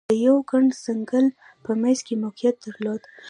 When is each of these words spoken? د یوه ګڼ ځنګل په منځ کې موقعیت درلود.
د 0.09 0.13
یوه 0.25 0.41
ګڼ 0.49 0.63
ځنګل 0.85 1.25
په 1.63 1.71
منځ 1.81 1.99
کې 2.05 2.13
موقعیت 2.23 2.55
درلود. 2.65 3.01